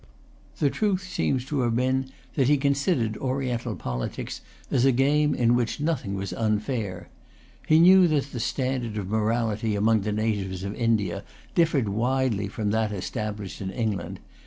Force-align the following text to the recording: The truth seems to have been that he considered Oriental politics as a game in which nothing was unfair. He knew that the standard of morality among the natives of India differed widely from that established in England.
The 0.57 0.71
truth 0.71 1.03
seems 1.03 1.45
to 1.45 1.59
have 1.59 1.75
been 1.75 2.09
that 2.33 2.47
he 2.47 2.57
considered 2.57 3.17
Oriental 3.17 3.75
politics 3.75 4.41
as 4.71 4.83
a 4.83 4.91
game 4.91 5.35
in 5.35 5.53
which 5.53 5.79
nothing 5.79 6.15
was 6.15 6.33
unfair. 6.33 7.09
He 7.67 7.79
knew 7.79 8.07
that 8.07 8.31
the 8.31 8.39
standard 8.39 8.97
of 8.97 9.09
morality 9.09 9.75
among 9.75 10.01
the 10.01 10.11
natives 10.11 10.63
of 10.63 10.73
India 10.73 11.23
differed 11.53 11.87
widely 11.87 12.47
from 12.47 12.71
that 12.71 12.91
established 12.91 13.61
in 13.61 13.69
England. 13.69 14.19